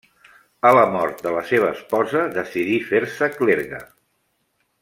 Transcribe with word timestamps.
A 0.69 0.71
la 0.77 0.85
mort 0.93 1.21
de 1.25 1.33
la 1.35 1.43
seva 1.51 1.69
esposa 1.77 2.25
decidí 2.41 2.81
fer-se 2.89 3.33
clergue. 3.39 3.87